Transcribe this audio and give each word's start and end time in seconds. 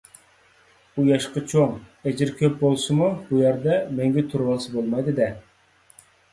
ئۇ 0.93 1.03
ياشقا 1.09 1.43
چوڭ، 1.51 1.75
ئەجرى 2.07 2.33
كۆپ 2.41 2.57
بولسىمۇ، 2.63 3.11
بۇ 3.29 3.45
يەردە 3.45 3.79
مەڭگۈ 4.01 4.27
تۇرۇۋالسا 4.35 4.77
بولمايدۇ- 4.81 5.17
دە. 5.23 5.33